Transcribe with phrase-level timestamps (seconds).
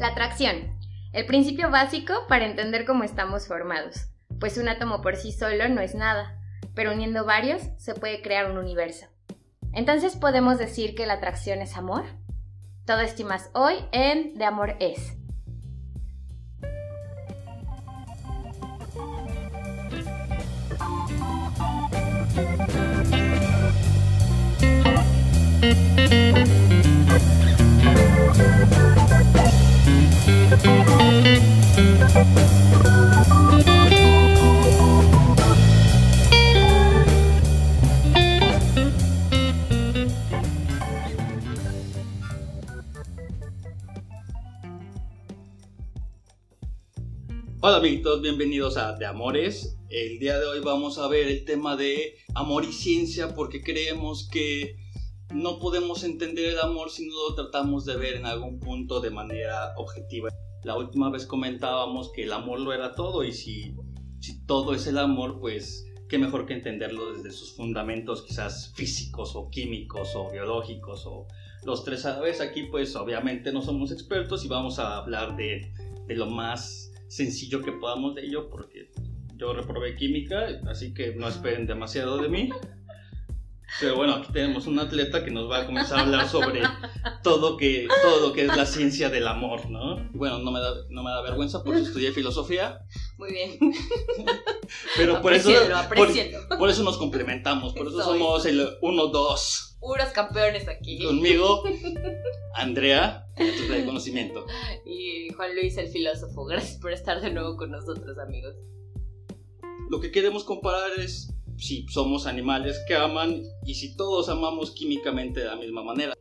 [0.00, 0.78] La atracción.
[1.12, 4.06] El principio básico para entender cómo estamos formados,
[4.38, 6.40] pues un átomo por sí solo no es nada,
[6.74, 9.08] pero uniendo varios se puede crear un universo.
[9.74, 12.04] Entonces podemos decir que la atracción es amor.
[12.86, 15.18] Todo estimas hoy en De Amor es.
[47.70, 49.78] Hola amiguitos, bienvenidos a De Amores.
[49.90, 54.28] El día de hoy vamos a ver el tema de amor y ciencia porque creemos
[54.28, 54.74] que
[55.32, 59.10] no podemos entender el amor si no lo tratamos de ver en algún punto de
[59.10, 60.30] manera objetiva.
[60.64, 63.76] La última vez comentábamos que el amor lo era todo y si,
[64.18, 69.36] si todo es el amor, pues qué mejor que entenderlo desde sus fundamentos quizás físicos
[69.36, 71.28] o químicos o biológicos o
[71.64, 72.40] los tres a la vez.
[72.40, 75.72] Aquí pues obviamente no somos expertos y vamos a hablar de,
[76.08, 78.90] de lo más sencillo que podamos de ello, porque
[79.36, 82.50] yo reprobé química, así que no esperen demasiado de mí.
[83.78, 86.62] Pero bueno, aquí tenemos un atleta que nos va a comenzar a hablar sobre
[87.22, 90.08] todo, que, todo lo que es la ciencia del amor, ¿no?
[90.12, 92.80] bueno, no me, da, no me da vergüenza porque estudié filosofía.
[93.16, 93.58] Muy bien.
[94.96, 95.50] Pero por eso,
[96.58, 101.02] por, eso nos complementamos, por eso somos el 1-2 puros campeones aquí.
[101.02, 101.64] Conmigo,
[102.54, 104.46] Andrea, de conocimiento.
[104.84, 106.44] Y Juan Luis, el filósofo.
[106.44, 108.54] Gracias por estar de nuevo con nosotros, amigos.
[109.90, 115.40] Lo que queremos comparar es si somos animales que aman y si todos amamos químicamente
[115.40, 116.14] de la misma manera.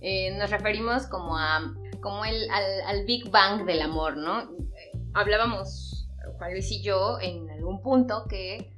[0.00, 4.50] Eh, nos referimos como a como el, al, al, Big Bang del amor, ¿no?
[5.12, 8.72] Hablábamos, Juan Luis y yo, en algún punto que,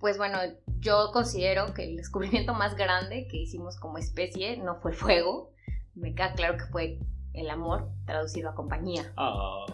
[0.00, 0.38] pues bueno,
[0.82, 5.52] yo considero que el descubrimiento más grande que hicimos como especie no fue fuego,
[5.94, 6.98] me queda claro que fue
[7.32, 9.12] el amor traducido a compañía.
[9.16, 9.64] Ah.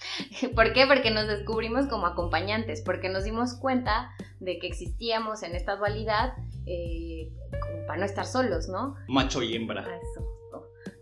[0.56, 0.86] ¿Por qué?
[0.86, 6.32] Porque nos descubrimos como acompañantes, porque nos dimos cuenta de que existíamos en esta dualidad
[6.66, 8.96] eh, como para no estar solos, ¿no?
[9.08, 9.82] Macho y hembra.
[9.82, 10.26] Eso.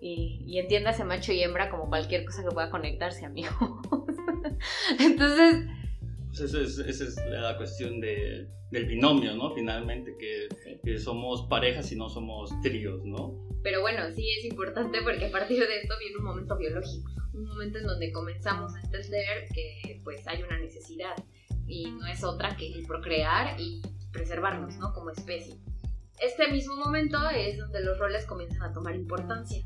[0.01, 3.53] Y, y entiéndase macho y hembra como cualquier cosa que pueda conectarse, amigos.
[4.99, 5.67] Entonces,
[6.29, 9.55] pues esa es, la cuestión de, del binomio, ¿no?
[9.55, 13.39] Finalmente, que, somos parejas y no somos tríos, ¿no?
[13.63, 17.45] Pero bueno, sí es importante porque a partir de esto viene un momento biológico, un
[17.45, 21.15] momento en donde comenzamos a entender que pues hay una necesidad
[21.67, 24.93] y no es otra que el procrear y preservarnos, ¿no?
[24.95, 25.57] Como especie.
[26.21, 29.65] Este mismo momento es donde los roles comienzan a tomar importancia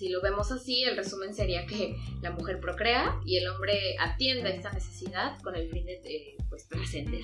[0.00, 4.48] si lo vemos así, el resumen sería que la mujer procrea y el hombre atiende
[4.48, 7.22] a esta necesidad con el fin de pues, trascender.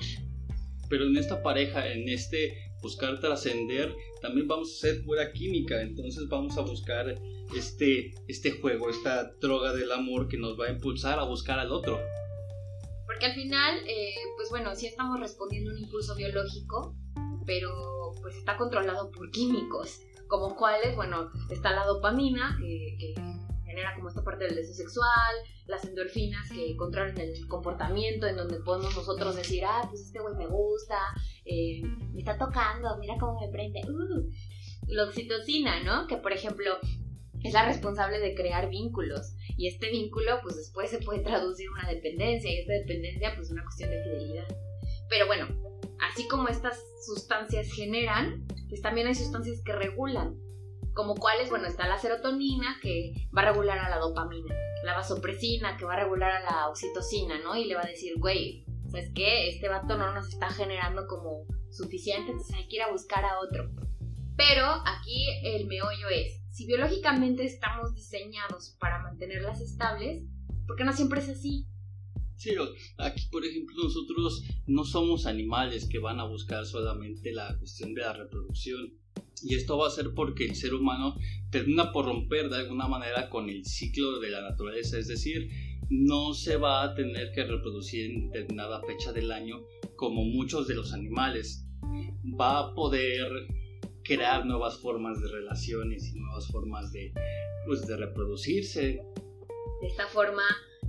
[0.87, 6.29] Pero en esta pareja, en este buscar trascender, también vamos a hacer pura química, entonces
[6.29, 7.19] vamos a buscar
[7.55, 11.71] este, este juego, esta droga del amor que nos va a impulsar a buscar al
[11.71, 11.99] otro.
[13.07, 16.95] Porque al final, eh, pues bueno, sí estamos respondiendo a un impulso biológico,
[17.47, 23.15] pero pues está controlado por químicos como cuáles, bueno, está la dopamina, que,
[23.65, 25.35] genera como esta parte del deseo sexual,
[25.67, 30.35] las endorfinas que controlan el comportamiento, en donde podemos nosotros decir, ah, pues este güey
[30.35, 30.97] me gusta,
[31.45, 31.81] eh,
[32.13, 33.81] me está tocando, mira cómo me prende.
[33.87, 34.31] Uh.
[34.87, 36.07] La oxitocina, ¿no?
[36.07, 36.77] Que por ejemplo
[37.43, 39.35] es la responsable de crear vínculos.
[39.57, 43.63] Y este vínculo, pues después se puede traducir una dependencia, y esta dependencia, pues una
[43.63, 44.47] cuestión de fidelidad.
[45.09, 45.47] Pero bueno,
[46.11, 50.35] así como estas sustancias generan, pues también hay sustancias que regulan,
[50.93, 55.77] como cuáles, bueno, está la serotonina que va a regular a la dopamina, la vasopresina
[55.77, 57.55] que va a regular a la oxitocina, ¿no?
[57.55, 59.49] Y le va a decir, güey, ¿sabes qué?
[59.49, 63.39] Este vato no nos está generando como suficiente, entonces hay que ir a buscar a
[63.39, 63.69] otro.
[64.35, 70.23] Pero aquí el meollo es, si biológicamente estamos diseñados para mantenerlas estables,
[70.65, 71.67] ¿por qué no siempre es así?
[72.37, 72.51] Sí,
[72.97, 78.01] aquí por ejemplo nosotros no somos animales que van a buscar solamente la cuestión de
[78.01, 78.93] la reproducción.
[79.43, 81.15] Y esto va a ser porque el ser humano
[81.51, 85.49] termina por romper de alguna manera con el ciclo de la naturaleza, es decir,
[85.89, 89.63] no se va a tener que reproducir en determinada fecha del año
[89.95, 91.65] como muchos de los animales.
[92.39, 93.47] Va a poder
[94.03, 97.13] crear nuevas formas de relaciones y nuevas formas de,
[97.65, 99.01] pues, de reproducirse.
[99.81, 100.43] De esta forma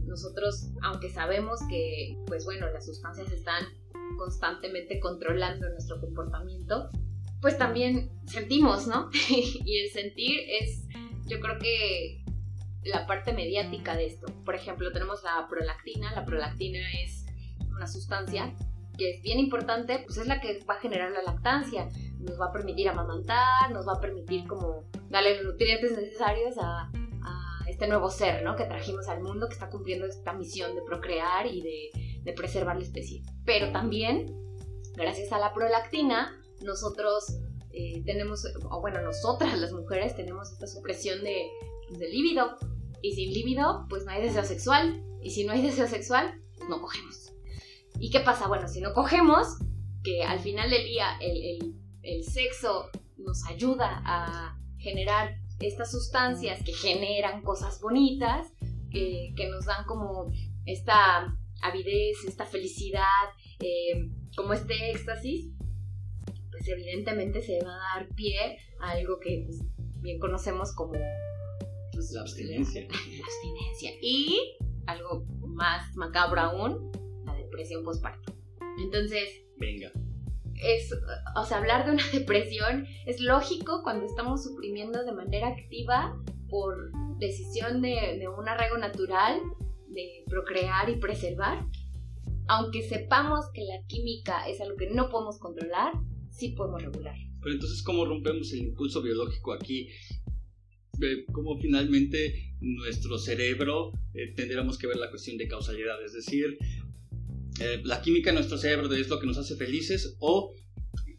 [0.09, 3.65] nosotros, aunque sabemos que, pues bueno, las sustancias están
[4.17, 6.91] constantemente controlando nuestro comportamiento,
[7.41, 9.11] pues también sentimos, ¿no?
[9.31, 10.87] y el sentir es,
[11.27, 12.25] yo creo que
[12.85, 14.27] la parte mediática de esto.
[14.45, 16.13] Por ejemplo, tenemos la prolactina.
[16.15, 17.27] La prolactina es
[17.71, 18.55] una sustancia
[18.97, 21.89] que es bien importante, pues es la que va a generar la lactancia.
[22.19, 26.91] Nos va a permitir amamantar, nos va a permitir como darle los nutrientes necesarios a,
[27.69, 28.57] este nuevo ser, ¿no?
[28.57, 32.83] Que trajimos al mundo, que está cumpliendo esta misión de procrear y de, preservar la
[32.83, 33.23] especie.
[33.47, 34.27] Pero también,
[34.95, 37.39] gracias a la prolactina, nosotros
[37.73, 41.47] eh, tenemos, o bueno, nosotras las mujeres tenemos esta supresión de,
[41.91, 42.57] de líbido.
[43.01, 45.03] Y sin líbido, pues no hay deseo sexual.
[45.23, 47.33] Y si no hay deseo sexual, pues no cogemos.
[47.99, 48.47] ¿Y qué pasa?
[48.47, 49.47] Bueno, si no cogemos,
[50.05, 57.43] que al final del día el sexo nos ayuda a generar estas sustancias que generan
[57.43, 58.53] cosas bonitas,
[58.91, 60.31] que, nos dan como
[60.65, 63.03] esta avidez, esta felicidad,
[63.61, 65.51] eh, como este éxtasis,
[66.51, 69.61] pues evidentemente se va a dar pie a algo que pues,
[70.01, 70.93] bien conocemos como
[71.93, 72.83] pues, la abstinencia.
[72.83, 72.89] La
[73.25, 73.91] abstinencia.
[74.01, 74.57] Y
[74.87, 76.91] algo más macabro aún,
[77.25, 78.33] la depresión postparto.
[78.79, 79.29] Entonces,
[79.59, 79.93] venga
[80.63, 80.93] es,
[81.37, 86.17] o sea, hablar de una depresión es lógico cuando estamos suprimiendo de manera activa
[86.49, 89.41] por decisión de, un arraigo natural
[89.89, 91.67] de procrear y preservar.
[92.49, 95.93] Aunque sepamos que la química es algo que no podemos controlar,
[96.31, 97.15] sí podemos regular.
[97.43, 99.89] Pero entonces, ¿cómo rompemos el impulso biológico aquí?
[101.33, 106.59] cómo finalmente nuestro cerebro eh, tendríamos que ver la cuestión de causalidad, es decir,
[107.61, 110.55] eh, la química en nuestro cerebro es lo que nos hace felices o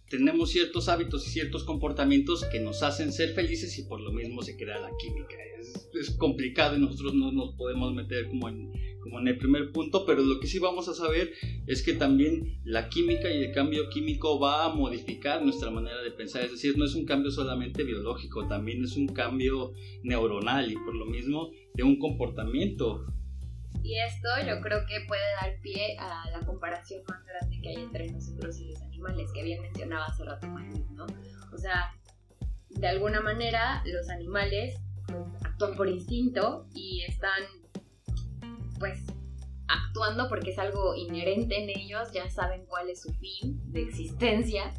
[0.09, 4.41] tenemos ciertos hábitos y ciertos comportamientos que nos hacen ser felices y por lo mismo
[4.41, 5.35] se crea la química.
[5.93, 8.71] Es, complicado y nosotros no nos podemos meter como en,
[9.01, 11.33] como en el primer punto, pero lo que sí vamos a saber
[11.67, 16.11] es que también la química y el cambio químico va a modificar nuestra manera de
[16.11, 20.75] pensar, es decir, no es un cambio solamente biológico, también es un cambio neuronal y
[20.75, 23.05] por lo mismo de un comportamiento
[23.81, 27.75] y esto yo creo que puede dar pie a la comparación más grande que hay
[27.75, 31.05] entre nosotros y los animales, que bien mencionaba hace rato ¿no?
[31.53, 31.93] O sea,
[32.69, 34.75] de alguna manera los animales
[35.07, 37.43] pues, actúan por instinto y están
[38.79, 38.99] pues
[39.67, 44.73] actuando porque es algo inherente en ellos, ya saben cuál es su fin de existencia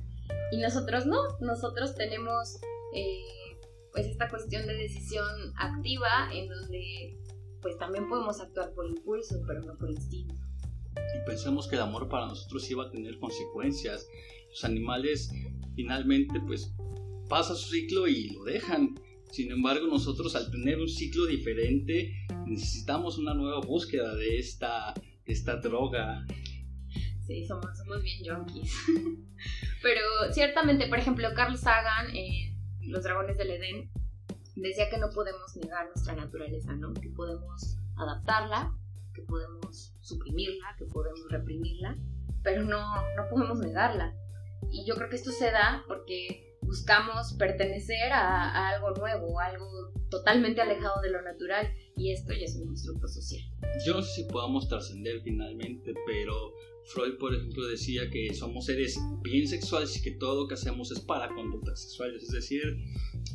[0.53, 2.61] y nosotros no, nosotros tenemos
[2.95, 3.57] eh,
[3.93, 7.19] pues esta cuestión de decisión activa en donde
[7.63, 10.35] pues también podemos actuar por impulso, pero no por instinto.
[10.97, 14.07] Y pensamos que el amor para nosotros iba a tener consecuencias.
[14.51, 15.31] Los animales
[15.75, 16.75] finalmente pues
[17.29, 18.95] pasa su ciclo y lo dejan.
[19.31, 22.13] Sin embargo, nosotros al tener un ciclo diferente
[22.47, 24.93] necesitamos una nueva búsqueda de esta,
[25.25, 26.27] esta droga.
[27.27, 28.73] Sí, somos, somos bien junkies.
[29.83, 30.01] Pero
[30.33, 33.91] ciertamente, por ejemplo, Carl Sagan en Los Dragones del Edén
[34.57, 36.93] decía que no podemos negar nuestra naturaleza, ¿no?
[36.95, 38.75] Que podemos adaptarla,
[39.15, 41.97] que podemos suprimirla, que podemos reprimirla,
[42.43, 44.15] pero no, no podemos negarla.
[44.71, 50.61] Y yo creo que esto se da porque buscamos pertenecer a, algo nuevo, algo totalmente
[50.61, 53.43] alejado de lo natural, y esto ya es un constructo social.
[53.87, 56.53] Yo si podamos trascender finalmente, pero
[56.87, 60.91] Freud, por ejemplo, decía que somos seres bien sexuales y que todo lo que hacemos
[60.91, 62.63] es para conductas sexuales, es decir,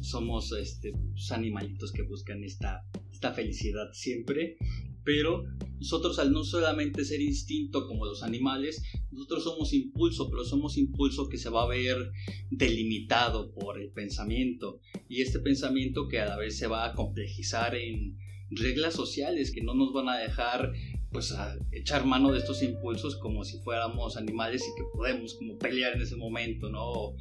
[0.01, 4.57] somos este, pues, animalitos que buscan esta, esta felicidad siempre,
[5.05, 5.45] pero
[5.77, 11.29] nosotros al no solamente ser instinto como los animales, nosotros somos impulso, pero somos impulso
[11.29, 12.11] que se va a ver
[12.49, 14.81] delimitado por el pensamiento.
[15.07, 18.17] Y este pensamiento que a la vez se va a complejizar en
[18.49, 20.73] reglas sociales que no nos van a dejar
[21.15, 25.57] pues a echar mano de estos impulsos como si fuéramos animales y que podemos como
[25.57, 26.83] pelear en ese momento, ¿no?
[26.83, 27.15] O,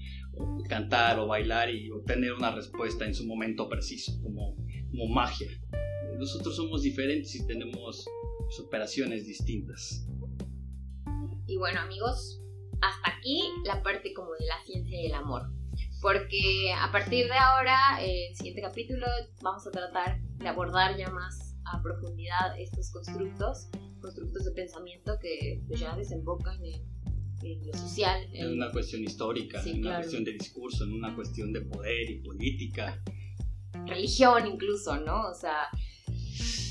[0.68, 4.56] cantar o bailar y obtener una respuesta en su momento preciso, como,
[4.90, 5.46] como magia.
[6.18, 8.04] Nosotros somos diferentes y tenemos
[8.64, 10.04] operaciones distintas.
[11.46, 12.42] Y bueno amigos,
[12.82, 15.52] hasta aquí la parte como de la ciencia y el amor.
[16.02, 19.06] Porque a partir de ahora, en el siguiente capítulo,
[19.40, 23.68] vamos a tratar de abordar ya más a profundidad estos constructos,
[24.04, 26.82] constructos de pensamiento que pues, ya desembocan en,
[27.42, 28.28] en, lo social.
[28.34, 32.18] En, una cuestión histórica, en una cuestión de discurso, en una cuestión de poder y
[32.18, 33.02] política.
[33.86, 35.28] Religión incluso, ¿no?
[35.30, 35.68] O sea,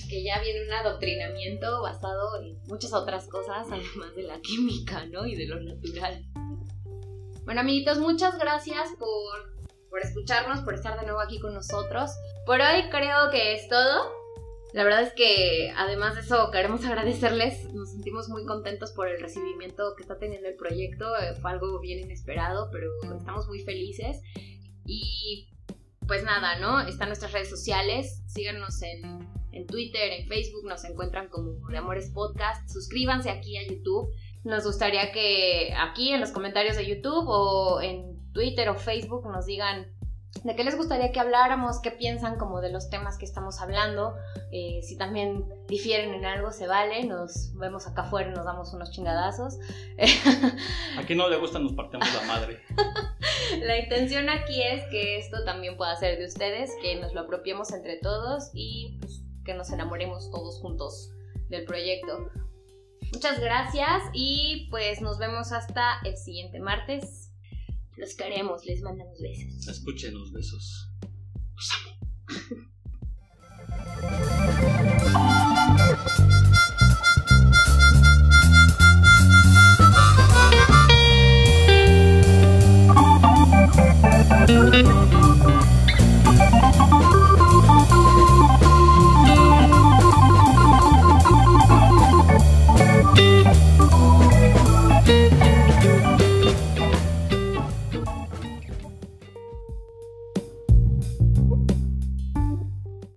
[0.08, 5.26] que ya viene un adoctrinamiento basado en muchas otras cosas, además de la química, ¿no?
[5.26, 6.24] Y de lo natural.
[7.46, 9.56] Bueno, amiguitos, muchas gracias por,
[9.90, 12.12] por escucharnos, por estar de nuevo aquí con nosotros.
[12.46, 14.23] Por hoy creo que es todo.
[14.74, 19.22] La verdad es que además de eso queremos agradecerles, nos sentimos muy contentos por el
[19.22, 24.20] recibimiento que está teniendo el proyecto, eh, fue algo bien inesperado, pero estamos muy felices.
[24.86, 25.50] Y
[26.08, 26.82] pues nada, ¿no?
[26.82, 32.10] Están nuestras redes sociales, síganos en, en Twitter, en Facebook, nos encuentran como de Amores
[32.12, 32.68] Podcast.
[32.68, 34.10] Suscríbanse aquí a YouTube.
[34.44, 39.46] Nos gustaría que aquí en los comentarios de YouTube o en Twitter o Facebook nos
[39.46, 39.93] digan
[40.44, 44.16] de qué les gustaría que habláramos, qué piensan como de los temas que estamos hablando,
[44.52, 48.74] eh, si también difieren en algo se vale, nos vemos acá afuera y nos damos
[48.74, 49.60] unos chingadazos.
[50.98, 52.62] A quien no le gusta nos partemos la madre.
[53.62, 57.72] la intención aquí es que esto también pueda ser de ustedes, que nos lo apropiemos
[57.72, 61.12] entre todos y pues, que nos enamoremos todos juntos
[61.50, 62.30] del proyecto.
[63.14, 67.33] Muchas gracias y pues nos vemos hasta el siguiente martes.
[67.98, 69.68] Los queremos, les mandamos besos.
[69.68, 70.90] Escuchen los besos.
[71.56, 71.70] Los
[84.48, 85.20] amo.